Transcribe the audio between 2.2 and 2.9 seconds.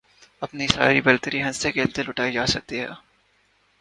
جا سکتی ہے